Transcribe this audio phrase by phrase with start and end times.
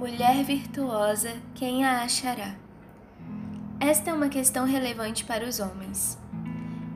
[0.00, 2.54] Mulher virtuosa, quem a achará?
[3.78, 6.18] Esta é uma questão relevante para os homens.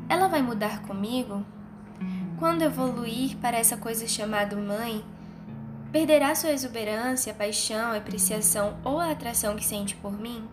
[0.08, 1.44] Ela vai mudar comigo?
[2.38, 5.04] Quando evoluir para essa coisa chamada mãe,
[5.92, 10.48] perderá sua exuberância, paixão, apreciação ou a atração que sente por mim?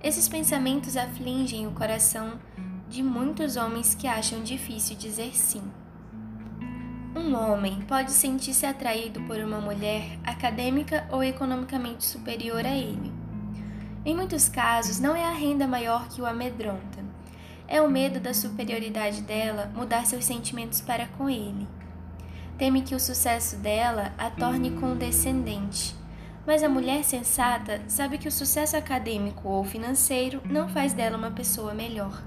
[0.00, 2.38] Esses pensamentos afligem o coração
[2.88, 5.64] de muitos homens que acham difícil dizer sim.
[7.18, 13.12] Um homem pode sentir-se atraído por uma mulher acadêmica ou economicamente superior a ele.
[14.04, 17.04] Em muitos casos, não é a renda maior que o amedronta.
[17.66, 21.66] É o medo da superioridade dela mudar seus sentimentos para com ele.
[22.56, 25.96] Teme que o sucesso dela a torne condescendente.
[26.46, 31.32] Mas a mulher sensata sabe que o sucesso acadêmico ou financeiro não faz dela uma
[31.32, 32.22] pessoa melhor.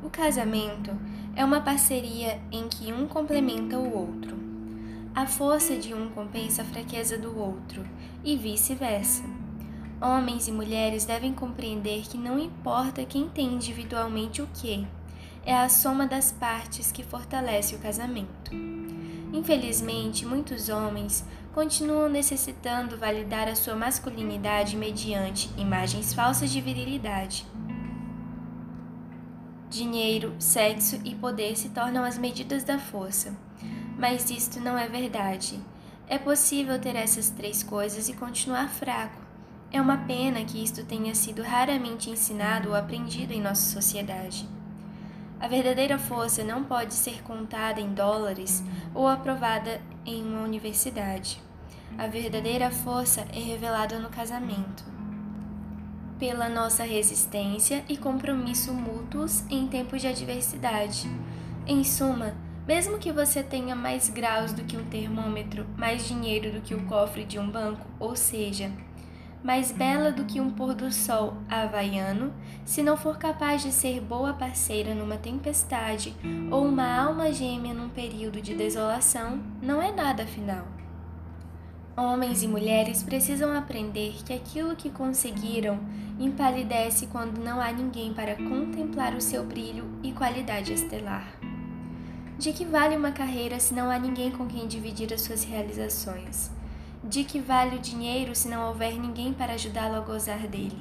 [0.00, 0.96] O casamento
[1.34, 4.36] é uma parceria em que um complementa o outro.
[5.12, 7.84] A força de um compensa a fraqueza do outro
[8.22, 9.24] e vice-versa.
[10.00, 14.86] Homens e mulheres devem compreender que não importa quem tem individualmente o que,
[15.44, 18.52] é a soma das partes que fortalece o casamento.
[19.32, 27.44] Infelizmente, muitos homens continuam necessitando validar a sua masculinidade mediante imagens falsas de virilidade
[29.70, 33.36] Dinheiro, sexo e poder se tornam as medidas da força.
[33.98, 35.60] Mas isto não é verdade.
[36.08, 39.20] É possível ter essas três coisas e continuar fraco.
[39.70, 44.48] É uma pena que isto tenha sido raramente ensinado ou aprendido em nossa sociedade.
[45.38, 51.42] A verdadeira força não pode ser contada em dólares ou aprovada em uma universidade.
[51.98, 54.97] A verdadeira força é revelada no casamento
[56.18, 61.08] pela nossa resistência e compromisso mútuos em tempos de adversidade.
[61.66, 62.34] Em suma,
[62.66, 66.84] mesmo que você tenha mais graus do que um termômetro, mais dinheiro do que o
[66.86, 68.70] cofre de um banco, ou seja,
[69.42, 74.00] mais bela do que um pôr do sol havaiano, se não for capaz de ser
[74.00, 76.14] boa parceira numa tempestade
[76.50, 80.66] ou uma alma gêmea num período de desolação, não é nada afinal.
[81.98, 85.80] Homens e mulheres precisam aprender que aquilo que conseguiram
[86.16, 91.26] empalidece quando não há ninguém para contemplar o seu brilho e qualidade estelar.
[92.38, 96.52] De que vale uma carreira se não há ninguém com quem dividir as suas realizações?
[97.02, 100.78] De que vale o dinheiro se não houver ninguém para ajudá-lo a gozar dele?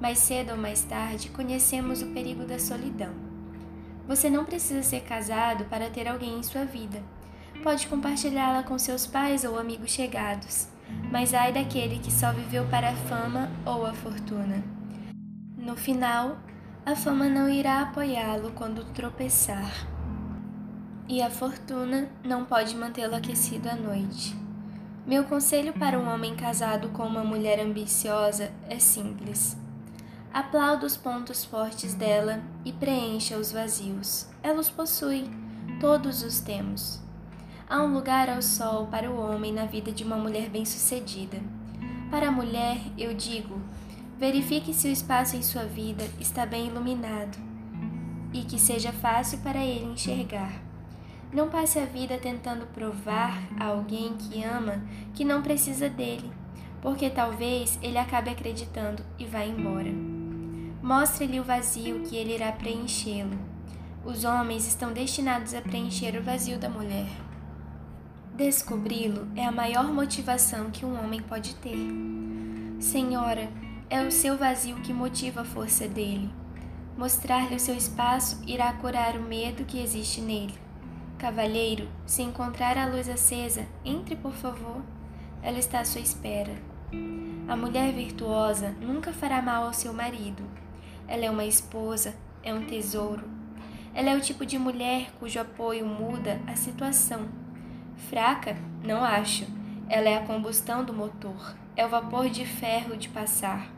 [0.00, 3.14] Mais cedo ou mais tarde, conhecemos o perigo da solidão.
[4.08, 7.00] Você não precisa ser casado para ter alguém em sua vida
[7.56, 10.68] pode compartilhá-la com seus pais ou amigos chegados,
[11.10, 14.62] mas ai daquele que só viveu para a fama ou a fortuna.
[15.56, 16.38] No final,
[16.84, 19.72] a fama não irá apoiá-lo quando tropeçar,
[21.08, 24.36] e a fortuna não pode mantê-lo aquecido à noite.
[25.06, 29.56] Meu conselho para um homem casado com uma mulher ambiciosa é simples.
[30.32, 34.26] Aplauda os pontos fortes dela e preencha os vazios.
[34.42, 35.30] Ela os possui,
[35.80, 37.05] todos os temos.
[37.68, 41.38] Há um lugar ao sol para o homem na vida de uma mulher bem-sucedida.
[42.12, 43.60] Para a mulher, eu digo:
[44.16, 47.36] verifique se o espaço em sua vida está bem iluminado
[48.32, 50.62] e que seja fácil para ele enxergar.
[51.32, 54.80] Não passe a vida tentando provar a alguém que ama
[55.12, 56.30] que não precisa dele,
[56.80, 59.90] porque talvez ele acabe acreditando e vá embora.
[60.80, 63.36] Mostre-lhe o vazio que ele irá preenchê-lo.
[64.04, 67.25] Os homens estão destinados a preencher o vazio da mulher.
[68.36, 71.78] Descobri-lo é a maior motivação que um homem pode ter.
[72.78, 73.48] Senhora,
[73.88, 76.30] é o seu vazio que motiva a força dele.
[76.98, 80.52] Mostrar-lhe o seu espaço irá curar o medo que existe nele.
[81.16, 84.82] Cavalheiro, se encontrar a luz acesa, entre por favor.
[85.42, 86.52] Ela está à sua espera.
[87.48, 90.42] A mulher virtuosa nunca fará mal ao seu marido.
[91.08, 93.24] Ela é uma esposa, é um tesouro.
[93.94, 97.45] Ela é o tipo de mulher cujo apoio muda a situação
[97.96, 98.56] Fraca?
[98.84, 99.46] Não acho.
[99.88, 103.68] Ela é a combustão do motor, é o vapor de ferro de passar.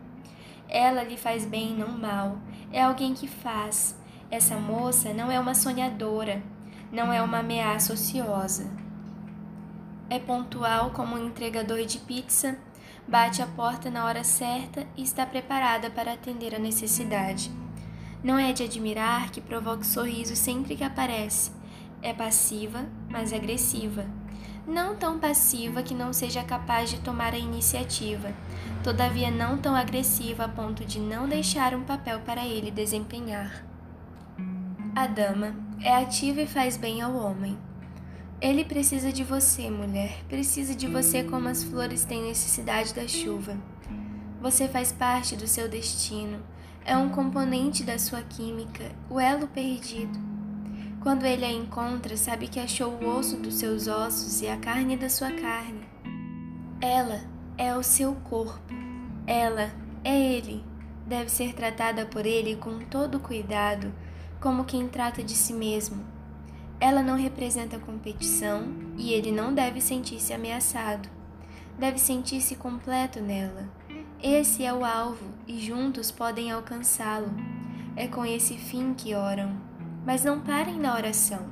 [0.69, 2.39] Ela lhe faz bem, não mal.
[2.73, 3.99] É alguém que faz.
[4.31, 6.43] Essa moça não é uma sonhadora,
[6.93, 8.71] não é uma ameaça ociosa.
[10.11, 12.59] É pontual como um entregador de pizza,
[13.07, 17.51] bate a porta na hora certa e está preparada para atender a necessidade.
[18.23, 21.53] Não é de admirar que provoque sorriso sempre que aparece.
[22.03, 24.07] É passiva, mas agressiva.
[24.67, 28.33] Não tão passiva que não seja capaz de tomar a iniciativa,
[28.85, 33.65] todavia não tão agressiva a ponto de não deixar um papel para ele desempenhar.
[34.95, 37.57] A dama é ativa e faz bem ao homem.
[38.41, 40.23] Ele precisa de você, mulher.
[40.29, 43.57] Precisa de você como as flores têm necessidade da chuva.
[44.41, 46.41] Você faz parte do seu destino.
[46.85, 50.28] É um componente da sua química, o elo perdido.
[51.01, 54.97] Quando ele a encontra, sabe que achou o osso dos seus ossos e a carne
[54.97, 55.87] da sua carne.
[56.81, 57.21] Ela
[57.57, 58.75] é o seu corpo.
[59.27, 59.73] Ela
[60.05, 60.65] é ele.
[61.07, 63.93] Deve ser tratada por ele com todo cuidado,
[64.41, 66.19] como quem trata de si mesmo
[66.81, 71.09] ela não representa competição e ele não deve sentir-se ameaçado.
[71.77, 73.69] Deve sentir-se completo nela.
[74.23, 77.31] Esse é o alvo e juntos podem alcançá-lo.
[77.97, 79.57] É com esse fim que oram,
[80.09, 81.47] mas não parem na oração.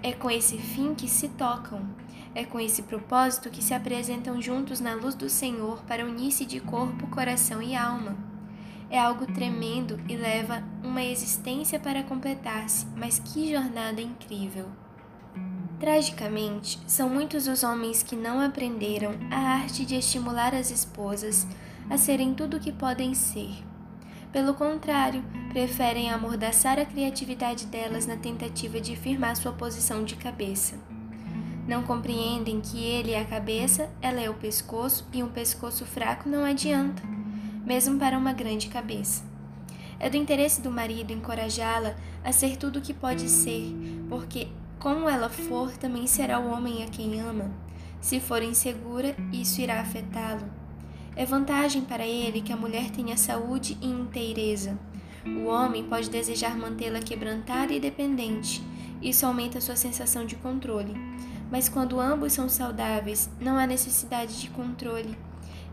[0.00, 1.82] É com esse fim que se tocam.
[2.32, 6.60] É com esse propósito que se apresentam juntos na luz do Senhor para unir-se de
[6.60, 8.16] corpo, coração e alma
[8.90, 14.66] é algo tremendo e leva uma existência para completar-se, mas que jornada incrível!
[15.80, 21.46] Tragicamente, são muitos os homens que não aprenderam a arte de estimular as esposas
[21.90, 23.50] a serem tudo o que podem ser.
[24.32, 30.76] Pelo contrário, preferem amordaçar a criatividade delas na tentativa de firmar sua posição de cabeça.
[31.66, 36.28] Não compreendem que ele é a cabeça, ela é o pescoço e um pescoço fraco
[36.28, 37.16] não adianta
[37.66, 39.24] mesmo para uma grande cabeça.
[39.98, 43.74] É do interesse do marido encorajá-la a ser tudo o que pode ser,
[44.08, 44.46] porque,
[44.78, 47.50] como ela for, também será o homem a quem ama.
[48.00, 50.48] Se for insegura, isso irá afetá-lo.
[51.16, 54.78] É vantagem para ele que a mulher tenha saúde e inteireza.
[55.24, 58.62] O homem pode desejar mantê-la quebrantada e dependente.
[59.00, 60.94] Isso aumenta sua sensação de controle.
[61.50, 65.16] Mas quando ambos são saudáveis, não há necessidade de controle.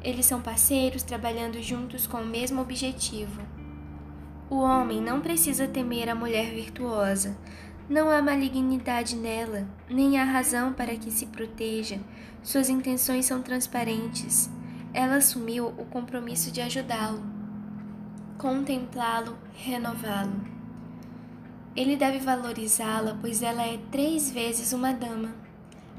[0.01, 3.41] Eles são parceiros trabalhando juntos com o mesmo objetivo.
[4.49, 7.37] O homem não precisa temer a mulher virtuosa.
[7.89, 11.99] Não há malignidade nela, nem há razão para que se proteja.
[12.41, 14.49] Suas intenções são transparentes.
[14.93, 17.23] Ela assumiu o compromisso de ajudá-lo,
[18.37, 20.53] contemplá-lo, renová-lo.
[21.75, 25.33] Ele deve valorizá-la, pois ela é três vezes uma dama,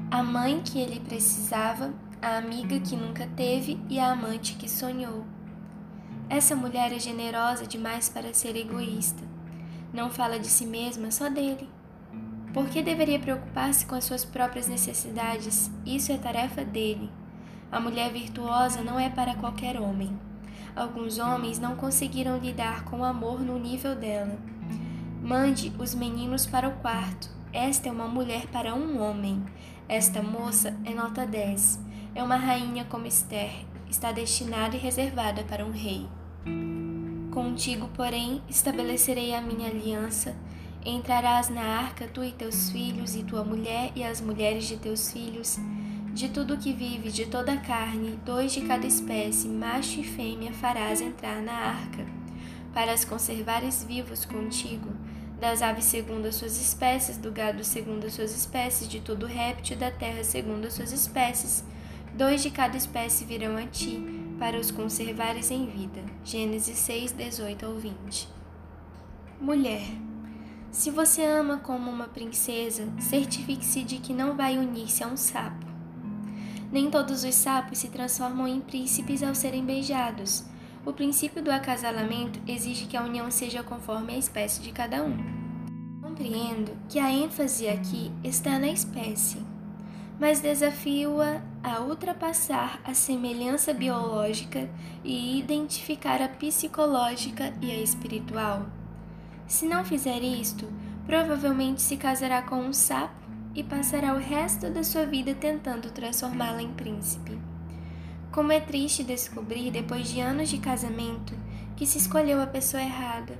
[0.09, 1.93] a mãe que ele precisava
[2.25, 5.25] a amiga que nunca teve e a amante que sonhou.
[6.27, 9.23] Essa mulher é generosa demais para ser egoísta.
[9.93, 11.69] Não fala de si mesma, só dele.
[12.51, 15.69] Por que deveria preocupar-se com as suas próprias necessidades?
[15.85, 17.11] Isso é tarefa dele.
[17.75, 20.17] A mulher virtuosa não é para qualquer homem.
[20.73, 24.39] Alguns homens não conseguiram lidar com o amor no nível dela.
[25.21, 27.29] Mande os meninos para o quarto.
[27.51, 29.43] Esta é uma mulher para um homem.
[29.89, 31.83] Esta moça é nota 10
[32.15, 33.51] é uma rainha como Esther,
[33.89, 36.07] está destinada e reservada para um rei.
[37.29, 40.33] Contigo, porém, estabelecerei a minha aliança.
[40.85, 45.11] Entrarás na arca tu e teus filhos, e tua mulher e as mulheres de teus
[45.11, 45.59] filhos.
[46.15, 50.51] De tudo que vive, de toda a carne, dois de cada espécie, macho e fêmea,
[50.51, 52.03] farás entrar na arca,
[52.73, 54.89] para as conservares vivos contigo,
[55.39, 59.77] das aves segundo as suas espécies, do gado segundo as suas espécies, de todo réptil
[59.77, 61.63] da terra segundo as suas espécies,
[62.15, 64.01] Dois de cada espécie virão a ti,
[64.39, 66.01] para os conservares em vida.
[66.23, 68.29] Gênesis 6, 18 ao 20.
[69.41, 69.83] Mulher,
[70.71, 75.64] se você ama como uma princesa, certifique-se de que não vai unir-se a um sapo.
[76.71, 80.45] Nem todos os sapos se transformam em príncipes ao serem beijados.
[80.85, 85.17] O princípio do acasalamento exige que a união seja conforme a espécie de cada um.
[86.01, 89.55] Compreendo que a ênfase aqui está na espécie
[90.19, 94.69] mas desafio-a a ultrapassar a semelhança biológica
[95.03, 98.65] e identificar a psicológica e a espiritual.
[99.47, 100.67] Se não fizer isto,
[101.05, 103.24] provavelmente se casará com um sapo
[103.55, 107.39] e passará o resto da sua vida tentando transformá-la em príncipe.
[108.31, 111.33] Como é triste descobrir, depois de anos de casamento,
[111.77, 113.39] que se escolheu a pessoa errada.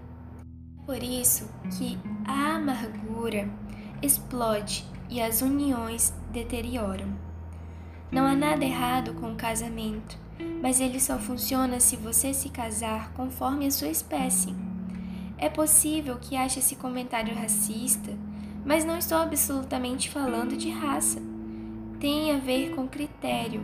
[0.85, 3.49] Por isso que a amargura
[4.01, 7.13] explode e as uniões deterioram.
[8.09, 10.17] Não há nada errado com o casamento,
[10.61, 14.55] mas ele só funciona se você se casar conforme a sua espécie.
[15.37, 18.17] É possível que ache esse comentário racista,
[18.65, 21.21] mas não estou absolutamente falando de raça.
[21.99, 23.63] Tem a ver com critério.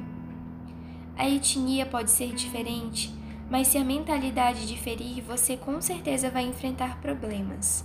[1.18, 3.14] A etnia pode ser diferente,
[3.50, 7.84] mas se a mentalidade diferir, você com certeza vai enfrentar problemas.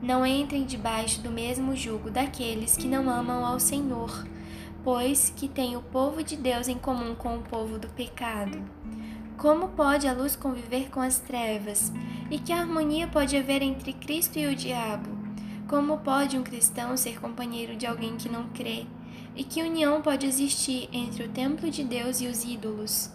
[0.00, 4.26] Não entrem debaixo do mesmo jugo daqueles que não amam ao Senhor,
[4.84, 8.62] pois que tem o povo de Deus em comum com o povo do pecado.
[9.36, 11.92] Como pode a luz conviver com as trevas?
[12.30, 15.15] E que harmonia pode haver entre Cristo e o diabo?
[15.68, 18.86] Como pode um cristão ser companheiro de alguém que não crê?
[19.34, 23.10] E que união pode existir entre o templo de Deus e os ídolos?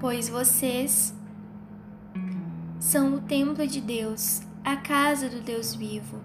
[0.00, 1.14] Pois vocês
[2.80, 6.20] são o templo de Deus, a casa do Deus vivo.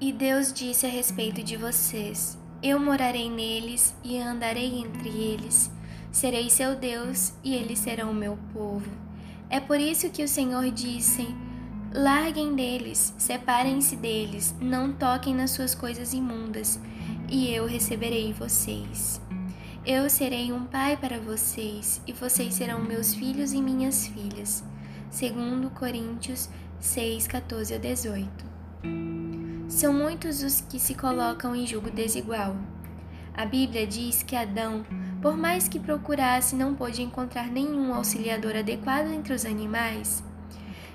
[0.00, 5.70] E Deus disse a respeito de vocês: Eu morarei neles e andarei entre eles.
[6.10, 8.90] Serei seu Deus e eles serão meu povo.
[9.50, 11.28] É por isso que o Senhor disse:
[11.92, 16.78] Larguem deles, separem-se deles, não toquem nas suas coisas imundas,
[17.28, 19.20] e eu receberei vocês.
[19.84, 24.62] Eu serei um pai para vocês, e vocês serão meus filhos e minhas filhas
[25.10, 28.28] segundo Coríntios 6, 14 a 18.
[29.68, 32.56] São muitos os que se colocam em julgo desigual.
[33.34, 34.84] A Bíblia diz que Adão,
[35.20, 40.22] por mais que procurasse, não pôde encontrar nenhum auxiliador adequado entre os animais.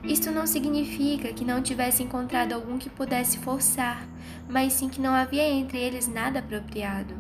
[0.07, 4.07] Isto não significa que não tivesse encontrado algum que pudesse forçar,
[4.47, 7.15] mas sim que não havia entre eles nada apropriado.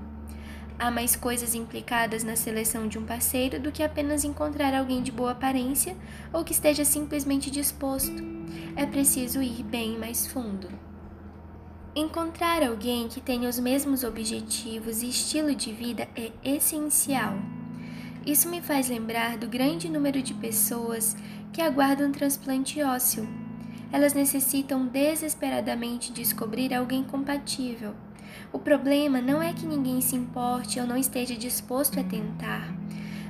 [0.77, 5.11] Há mais coisas implicadas na seleção de um parceiro do que apenas encontrar alguém de
[5.11, 5.95] boa aparência
[6.31, 8.21] ou que esteja simplesmente disposto.
[8.75, 10.67] É preciso ir bem mais fundo.
[11.95, 17.35] Encontrar alguém que tenha os mesmos objetivos e estilo de vida é essencial.
[18.25, 21.15] Isso me faz lembrar do grande número de pessoas
[21.53, 23.27] que aguardam transplante ósseo.
[23.91, 27.93] Elas necessitam desesperadamente descobrir alguém compatível
[28.51, 32.73] o problema não é que ninguém se importe ou não esteja disposto a tentar,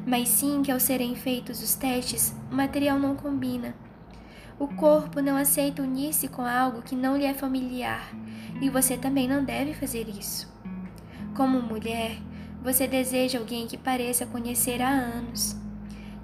[0.05, 3.75] mas sim que ao serem feitos os testes, o material não combina.
[4.57, 8.13] O corpo não aceita unir-se com algo que não lhe é familiar,
[8.61, 10.53] e você também não deve fazer isso.
[11.35, 12.17] Como mulher,
[12.65, 15.55] você deseja alguém que pareça conhecer há anos.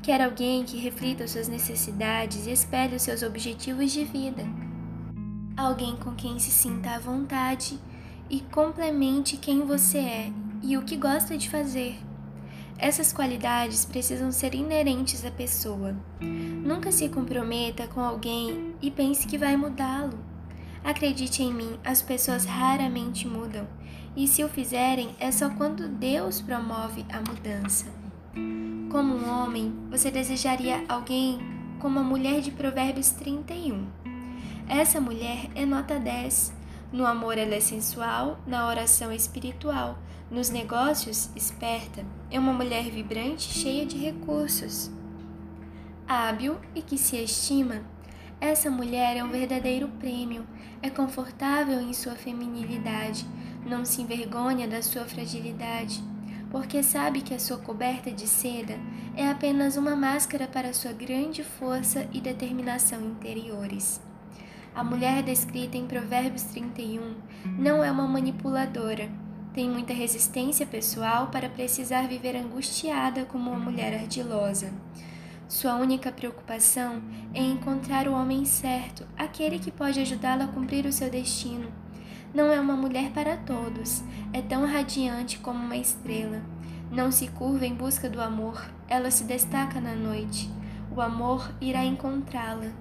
[0.01, 4.43] Quer alguém que reflita suas necessidades e espelhe os seus objetivos de vida.
[5.55, 7.77] Alguém com quem se sinta à vontade
[8.27, 10.33] e complemente quem você é
[10.63, 12.00] e o que gosta de fazer.
[12.75, 15.95] Essas qualidades precisam ser inerentes à pessoa.
[16.19, 20.30] Nunca se comprometa com alguém e pense que vai mudá-lo.
[20.83, 23.67] Acredite em mim, as pessoas raramente mudam,
[24.15, 27.85] e se o fizerem é só quando Deus promove a mudança.
[28.91, 31.39] Como um homem, você desejaria alguém
[31.79, 33.88] como a mulher de Provérbios 31.
[34.67, 36.61] Essa mulher é nota 10
[36.91, 39.97] no amor ela é sensual, na oração é espiritual,
[40.29, 44.91] nos negócios, esperta, é uma mulher vibrante, cheia de recursos.
[46.05, 47.81] Hábil e que se estima,
[48.41, 50.48] essa mulher é um verdadeiro prêmio,
[50.81, 53.24] é confortável em sua feminilidade,
[53.63, 56.03] não se envergonha da sua fragilidade,
[56.50, 58.79] porque sabe que a sua coberta de seda
[59.15, 64.01] é apenas uma máscara para sua grande força e determinação interiores.
[64.74, 67.15] A mulher descrita em Provérbios 31
[67.60, 69.07] não é uma manipuladora.
[69.53, 74.71] Tem muita resistência pessoal para precisar viver angustiada como uma mulher ardilosa.
[75.51, 77.01] Sua única preocupação
[77.34, 81.70] é encontrar o homem certo, aquele que pode ajudá-la a cumprir o seu destino.
[82.34, 86.41] Não é uma mulher para todos, é tão radiante como uma estrela.
[86.89, 90.50] Não se curva em busca do amor, ela se destaca na noite.
[90.96, 92.72] O amor irá encontrá-la.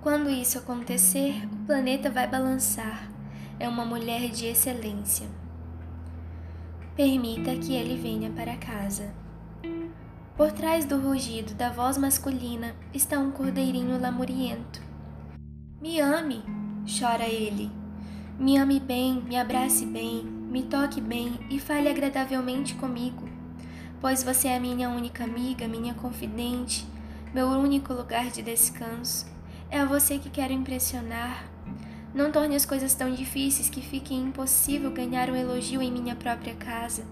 [0.00, 3.12] Quando isso acontecer, o planeta vai balançar.
[3.58, 5.26] É uma mulher de excelência.
[6.96, 9.12] Permita que ele venha para casa.
[10.36, 14.80] Por trás do rugido da voz masculina está um cordeirinho lamuriento.
[15.80, 16.42] Me ame,
[16.86, 17.70] chora ele.
[18.38, 23.28] Me ame bem, me abrace bem, me toque bem e fale agradavelmente comigo,
[24.00, 26.86] pois você é minha única amiga, minha confidente,
[27.34, 29.26] meu único lugar de descanso.
[29.70, 31.44] É a você que quero impressionar.
[32.14, 36.54] Não torne as coisas tão difíceis que fique impossível ganhar um elogio em minha própria
[36.54, 37.04] casa.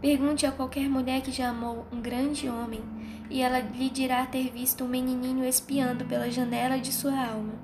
[0.00, 2.80] Pergunte a qualquer mulher que já amou um grande homem
[3.28, 7.54] e ela lhe dirá ter visto um menininho espiando pela janela de sua alma.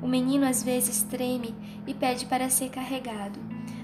[0.00, 1.54] O menino às vezes treme
[1.86, 3.38] e pede para ser carregado,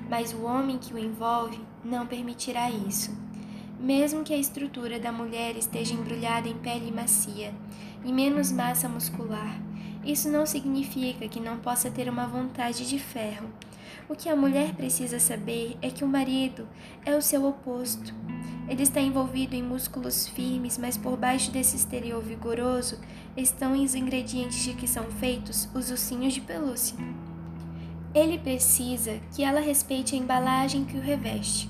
[0.08, 3.14] mas o homem que o envolve não permitirá isso.
[3.78, 7.52] Mesmo que a estrutura da mulher esteja embrulhada em pele macia
[8.02, 9.60] e menos massa muscular,
[10.02, 13.50] isso não significa que não possa ter uma vontade de ferro.
[14.08, 16.68] O que a mulher precisa saber é que o marido
[17.04, 18.14] é o seu oposto.
[18.68, 23.00] Ele está envolvido em músculos firmes, mas por baixo desse exterior vigoroso
[23.36, 26.96] estão os ingredientes de que são feitos os ossinhos de pelúcia.
[28.14, 31.68] Ele precisa que ela respeite a embalagem que o reveste.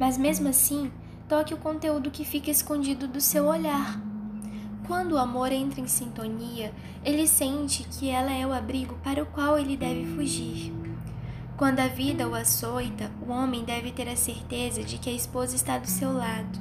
[0.00, 0.90] Mas mesmo assim,
[1.28, 4.00] toque o conteúdo que fica escondido do seu olhar.
[4.86, 6.72] Quando o amor entra em sintonia,
[7.04, 10.77] ele sente que ela é o abrigo para o qual ele deve fugir.
[11.58, 15.56] Quando a vida o açoita, o homem deve ter a certeza de que a esposa
[15.56, 16.56] está do seu lado.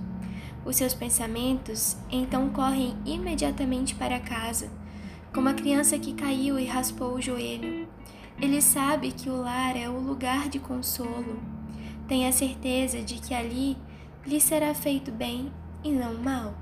[0.66, 4.72] Os seus pensamentos então correm imediatamente para casa,
[5.32, 7.88] como a criança que caiu e raspou o joelho.
[8.42, 11.40] Ele sabe que o lar é o lugar de consolo.
[12.08, 13.78] Tem a certeza de que ali
[14.26, 15.52] lhe será feito bem
[15.84, 16.56] e não mal.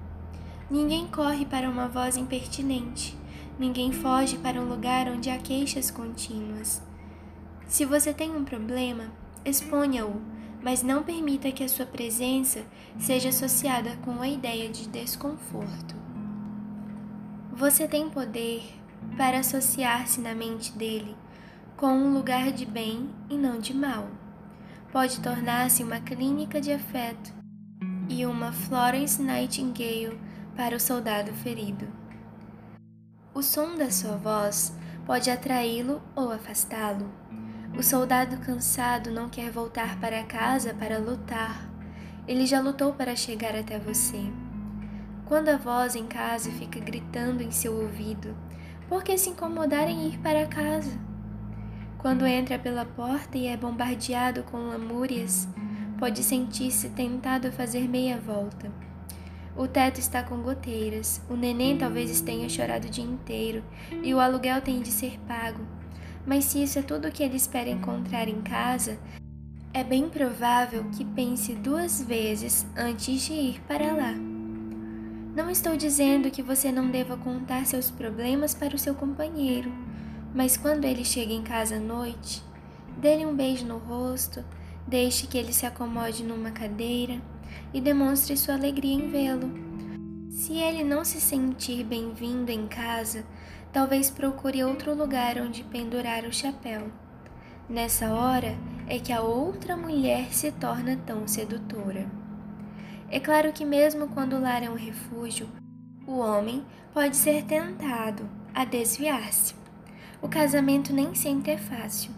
[0.69, 3.17] Ninguém corre para uma voz impertinente.
[3.57, 6.81] Ninguém foge para um lugar onde há queixas contínuas.
[7.67, 9.11] Se você tem um problema,
[9.43, 10.21] exponha-o,
[10.61, 12.63] mas não permita que a sua presença
[12.99, 15.95] seja associada com a ideia de desconforto.
[17.53, 18.63] Você tem poder
[19.17, 21.15] para associar-se na mente dele
[21.77, 24.07] com um lugar de bem e não de mal.
[24.91, 27.33] Pode tornar-se uma clínica de afeto
[28.07, 30.19] e uma Florence Nightingale
[30.55, 31.87] para o soldado ferido.
[33.33, 34.73] O som da sua voz
[35.05, 37.24] pode atraí-lo ou afastá-lo.
[37.77, 41.69] O soldado cansado não quer voltar para casa para lutar.
[42.25, 44.21] Ele já lutou para chegar até você.
[45.25, 48.33] Quando a voz em casa fica gritando em seu ouvido,
[48.87, 50.97] por que se incomodar em ir para casa?
[51.97, 55.45] Quando entra pela porta e é bombardeado com lamúrias,
[55.99, 58.71] pode sentir-se tentado a fazer meia volta.
[59.57, 63.61] O teto está com goteiras, o neném talvez tenha chorado o dia inteiro
[64.01, 65.74] e o aluguel tem de ser pago.
[66.25, 68.97] Mas se isso é tudo o que ele espera encontrar em casa,
[69.73, 74.13] é bem provável que pense duas vezes antes de ir para lá.
[75.35, 79.69] Não estou dizendo que você não deva contar seus problemas para o seu companheiro,
[80.33, 82.41] mas quando ele chega em casa à noite,
[82.97, 84.43] dê-lhe um beijo no rosto,
[84.87, 87.21] deixe que ele se acomode numa cadeira
[87.73, 89.51] e demonstre sua alegria em vê-lo.
[90.29, 93.25] Se ele não se sentir bem-vindo em casa,
[93.75, 96.89] talvez procure outro lugar onde pendurar o chapéu.
[97.67, 98.55] Nessa hora
[98.87, 102.09] é que a outra mulher se torna tão sedutora.
[103.11, 105.49] É claro que, mesmo quando o lar é um refúgio,
[106.07, 109.53] o homem pode ser tentado a desviar-se.
[110.21, 112.11] O casamento nem sempre é fácil.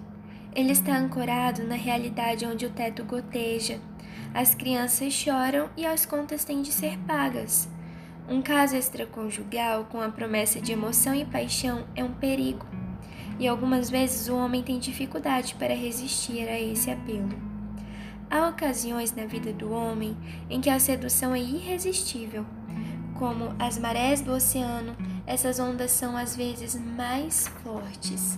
[0.54, 3.82] Ele está ancorado na realidade onde o teto goteja,
[4.32, 7.68] as crianças choram e as contas têm de ser pagas.
[8.30, 12.66] Um caso extraconjugal com a promessa de emoção e paixão é um perigo,
[13.40, 17.30] e algumas vezes o homem tem dificuldade para resistir a esse apelo.
[18.30, 20.18] Há ocasiões na vida do homem
[20.50, 22.46] em que a sedução é irresistível.
[23.18, 24.94] Como as marés do oceano,
[25.26, 28.38] essas ondas são às vezes mais fortes.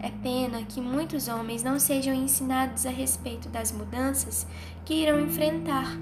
[0.00, 4.46] É pena que muitos homens não sejam ensinados a respeito das mudanças
[4.86, 5.94] que irão enfrentar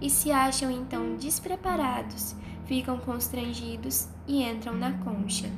[0.00, 2.34] e se acham então despreparados,
[2.64, 5.50] ficam constrangidos e entram na concha.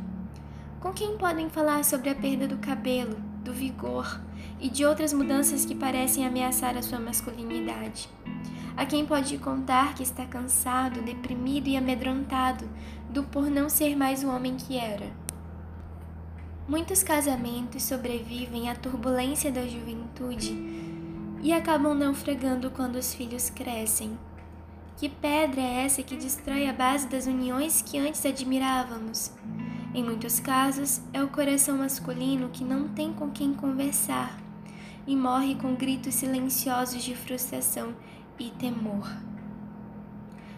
[0.80, 4.20] Com quem podem falar sobre a perda do cabelo, do vigor
[4.60, 8.08] e de outras mudanças que parecem ameaçar a sua masculinidade?
[8.76, 12.68] A quem pode contar que está cansado, deprimido e amedrontado
[13.10, 15.12] do por não ser mais o homem que era?
[16.66, 20.56] Muitos casamentos sobrevivem à turbulência da juventude
[21.42, 24.16] e acabam naufragando quando os filhos crescem.
[24.96, 29.32] Que pedra é essa que destrói a base das uniões que antes admirávamos?
[29.94, 34.38] Em muitos casos, é o coração masculino que não tem com quem conversar
[35.06, 37.94] e morre com gritos silenciosos de frustração
[38.38, 39.06] e temor.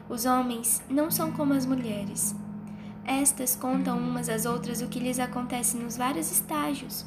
[0.09, 2.35] Os homens não são como as mulheres.
[3.05, 7.05] Estas contam umas às outras o que lhes acontece nos vários estágios,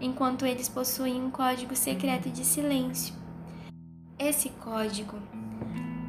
[0.00, 3.14] enquanto eles possuem um código secreto de silêncio.
[4.18, 5.18] Esse código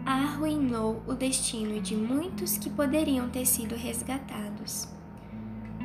[0.06, 4.88] arruinou o destino de muitos que poderiam ter sido resgatados.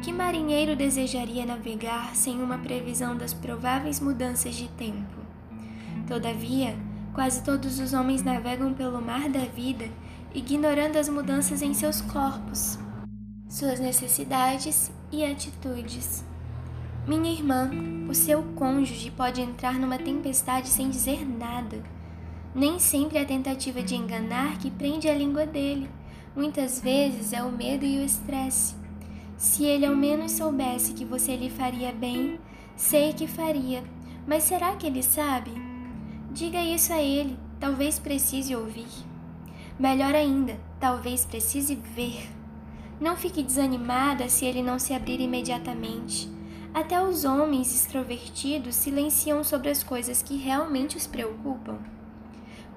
[0.02, 5.20] Que marinheiro desejaria navegar sem uma previsão das prováveis mudanças de tempo?
[6.06, 6.76] Todavia,
[7.14, 9.88] quase todos os homens navegam pelo mar da vida,
[10.34, 12.78] ignorando as mudanças em seus corpos
[13.50, 16.24] suas necessidades e atitudes.
[17.06, 17.68] Minha irmã,
[18.08, 21.82] o seu cônjuge pode entrar numa tempestade sem dizer nada.
[22.52, 25.88] Nem sempre é a tentativa de enganar que prende a língua dele.
[26.34, 28.74] Muitas vezes é o medo e o estresse.
[29.36, 32.40] Se ele ao menos soubesse que você lhe faria bem,
[32.74, 33.84] sei que faria.
[34.26, 35.52] Mas será que ele sabe?
[36.32, 38.88] Diga isso a ele, talvez precise ouvir.
[39.78, 42.28] Melhor ainda, talvez precise ver.
[43.00, 46.28] Não fique desanimada se ele não se abrir imediatamente.
[46.74, 51.78] Até os homens extrovertidos silenciam sobre as coisas que realmente os preocupam.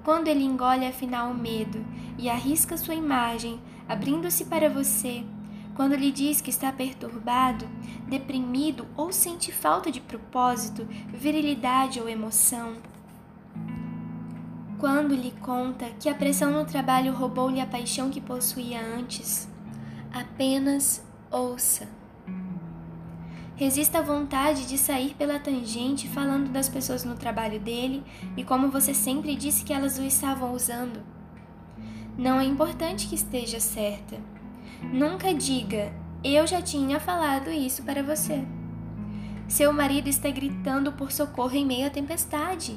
[0.04, 1.82] Quando ele engole afinal o medo
[2.18, 5.24] e arrisca sua imagem abrindo-se para você,
[5.74, 7.66] quando lhe diz que está perturbado,
[8.06, 12.74] deprimido ou sente falta de propósito, virilidade ou emoção.
[14.78, 19.48] Quando lhe conta que a pressão no trabalho roubou-lhe a paixão que possuía antes,
[20.12, 21.88] apenas ouça.
[23.56, 28.02] Resista à vontade de sair pela tangente falando das pessoas no trabalho dele
[28.36, 31.00] e como você sempre disse que elas o estavam usando.
[32.18, 34.16] Não é importante que esteja certa.
[34.82, 35.92] Nunca diga,
[36.24, 38.44] eu já tinha falado isso para você.
[39.46, 42.76] Seu marido está gritando por socorro em meio à tempestade.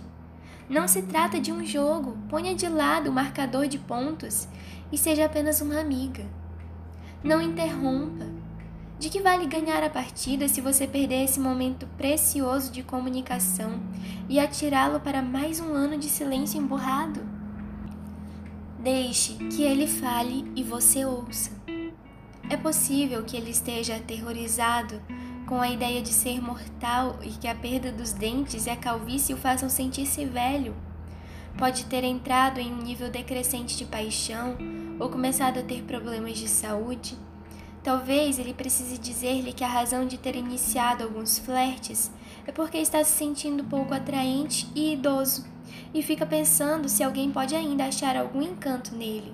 [0.69, 4.47] Não se trata de um jogo, ponha de lado o marcador de pontos
[4.91, 6.25] e seja apenas uma amiga.
[7.23, 8.36] Não interrompa.
[8.99, 13.79] De que vale ganhar a partida se você perder esse momento precioso de comunicação
[14.27, 17.21] e atirá-lo para mais um ano de silêncio emburrado?
[18.79, 21.51] Deixe que ele fale e você ouça.
[22.49, 24.99] É possível que ele esteja aterrorizado
[25.45, 29.33] com a ideia de ser mortal e que a perda dos dentes e a calvície
[29.33, 30.75] o façam sentir-se velho.
[31.55, 34.57] Pode ter entrado em um nível decrescente de paixão
[34.99, 37.15] ou começado a ter problemas de saúde
[37.87, 42.11] Talvez ele precise dizer-lhe que a razão de ter iniciado alguns flertes
[42.45, 45.45] é porque está se sentindo pouco atraente e idoso
[45.93, 49.33] e fica pensando se alguém pode ainda achar algum encanto nele.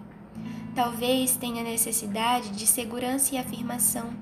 [0.76, 4.14] Talvez tenha necessidade de segurança e afirmação.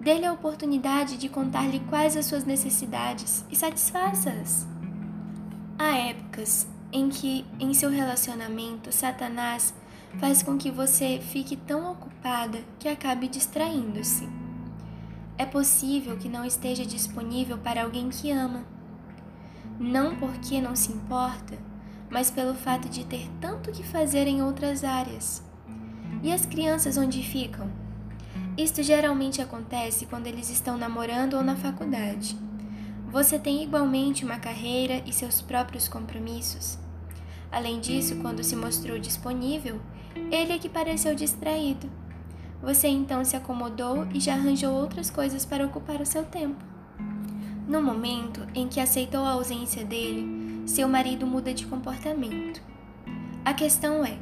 [0.00, 4.66] Dê-lhe a oportunidade de contar-lhe quais as suas necessidades e satisfaça-as.
[5.78, 9.74] Há épocas em que, em seu relacionamento, Satanás
[10.18, 14.28] faz com que você fique tão ocupada que acabe distraindo-se.
[15.36, 18.64] É possível que não esteja disponível para alguém que ama.
[19.78, 21.58] Não porque não se importa,
[22.08, 25.42] mas pelo fato de ter tanto que fazer em outras áreas.
[26.22, 27.68] E as crianças onde ficam?
[28.56, 32.38] Isto geralmente acontece quando eles estão namorando ou na faculdade.
[33.10, 36.78] Você tem igualmente uma carreira e seus próprios compromissos.
[37.50, 39.80] Além disso, quando se mostrou disponível,
[40.30, 41.90] ele é que pareceu distraído.
[42.62, 46.64] Você então se acomodou e já arranjou outras coisas para ocupar o seu tempo.
[47.68, 52.62] No momento em que aceitou a ausência dele, seu marido muda de comportamento.
[53.44, 54.18] A questão é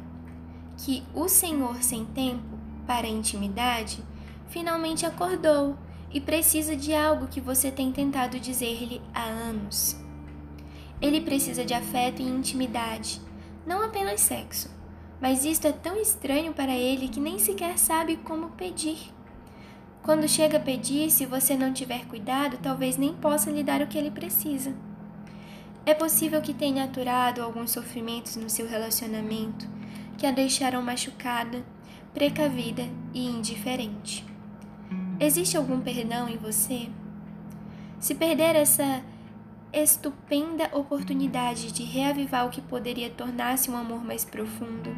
[0.77, 4.03] que o senhor sem tempo para a intimidade
[4.49, 5.77] finalmente acordou
[6.11, 9.97] e precisa de algo que você tem tentado dizer-lhe há anos.
[11.01, 13.21] Ele precisa de afeto e intimidade,
[13.65, 14.82] não apenas sexo
[15.23, 18.97] mas isto é tão estranho para ele que nem sequer sabe como pedir.
[20.01, 23.87] Quando chega a pedir, se você não tiver cuidado, talvez nem possa lhe dar o
[23.87, 24.75] que ele precisa.
[25.85, 29.65] É possível que tenha aturado alguns sofrimentos no seu relacionamento
[30.17, 31.63] que a deixaram machucada,
[32.13, 32.83] precavida
[33.13, 34.25] e indiferente.
[35.21, 36.89] Existe algum perdão em você?
[37.97, 39.01] Se perder essa
[39.73, 44.95] estupenda oportunidade de reavivar o que poderia tornar-se um amor mais profundo,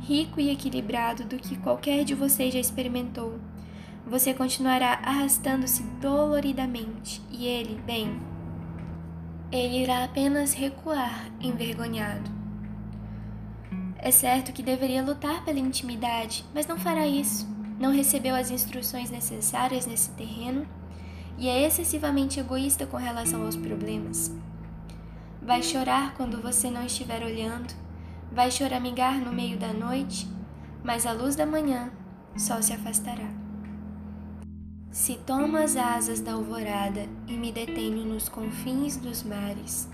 [0.00, 3.38] rico e equilibrado do que qualquer de vocês já experimentou.
[4.06, 8.18] Você continuará arrastando-se doloridamente e ele, bem,
[9.52, 12.30] ele irá apenas recuar envergonhado.
[13.98, 17.46] É certo que deveria lutar pela intimidade, mas não fará isso.
[17.78, 20.66] Não recebeu as instruções necessárias nesse terreno
[21.38, 24.32] e é excessivamente egoísta com relação aos problemas.
[25.42, 27.74] Vai chorar quando você não estiver olhando,
[28.32, 30.28] vai choramingar no meio da noite,
[30.82, 31.90] mas a luz da manhã
[32.36, 33.28] só se afastará.
[34.90, 39.88] Se tomo as asas da alvorada e me detenho nos confins dos mares.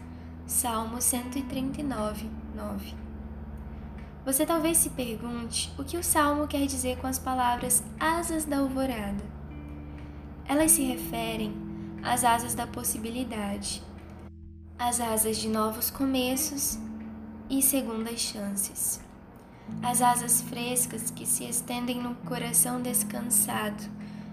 [0.46, 2.94] Salmo 139, 9.
[4.26, 8.58] Você talvez se pergunte o que o salmo quer dizer com as palavras asas da
[8.58, 9.24] alvorada.
[10.50, 11.54] Elas se referem
[12.02, 13.80] às asas da possibilidade,
[14.76, 16.76] às asas de novos começos
[17.48, 19.00] e segundas chances,
[19.80, 23.80] as asas frescas que se estendem no coração descansado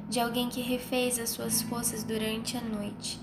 [0.10, 3.22] de alguém que refez as suas forças durante a noite.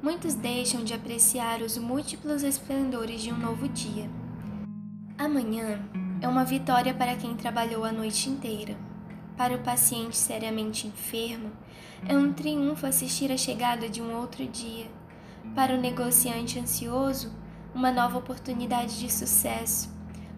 [0.00, 4.08] Muitos deixam de apreciar os múltiplos esplendores de um novo dia.
[5.18, 5.82] Amanhã
[6.22, 8.89] é uma vitória para quem trabalhou a noite inteira
[9.40, 11.50] para o paciente seriamente enfermo,
[12.06, 14.84] é um triunfo assistir a chegada de um outro dia.
[15.54, 17.32] Para o negociante ansioso,
[17.74, 19.88] uma nova oportunidade de sucesso.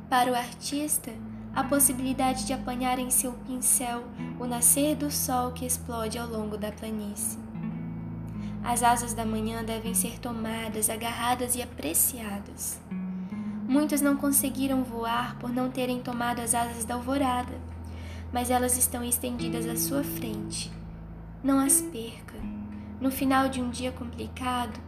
[0.09, 1.11] Para o artista,
[1.53, 4.05] a possibilidade de apanhar em seu pincel
[4.39, 7.41] o nascer do sol que explode ao longo da planície.
[8.63, 12.81] As asas da manhã devem ser tomadas, agarradas e apreciadas.
[13.67, 17.72] Muitos não conseguiram voar por não terem tomado as asas da alvorada
[18.33, 20.73] mas elas estão estendidas à sua frente.
[21.43, 22.35] Não as perca.
[23.01, 24.81] No final de um dia complicado,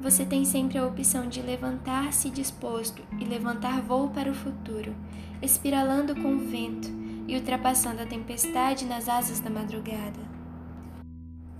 [0.00, 4.94] você tem sempre a opção de levantar-se disposto e levantar voo para o futuro,
[5.40, 6.88] espiralando com o vento
[7.26, 10.20] e ultrapassando a tempestade nas asas da madrugada.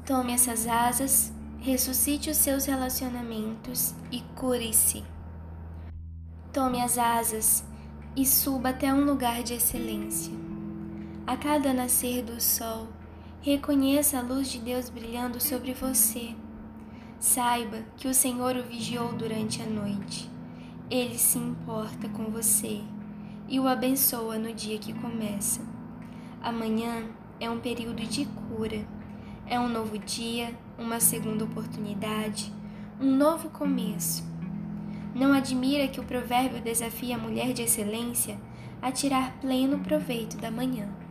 [0.04, 5.02] Tome essas asas, ressuscite os seus relacionamentos e cure-se.
[6.52, 7.64] Tome as asas
[8.14, 10.43] e suba até um lugar de excelência.
[11.26, 12.86] A cada nascer do sol,
[13.40, 16.34] reconheça a luz de Deus brilhando sobre você.
[17.18, 20.30] Saiba que o Senhor o vigiou durante a noite.
[20.90, 22.82] Ele se importa com você
[23.48, 25.62] e o abençoa no dia que começa.
[26.42, 27.06] Amanhã
[27.40, 28.86] é um período de cura.
[29.46, 32.52] É um novo dia, uma segunda oportunidade,
[33.00, 34.22] um novo começo.
[35.14, 38.38] Não admira que o provérbio desafie a mulher de excelência
[38.82, 41.03] a tirar pleno proveito da manhã.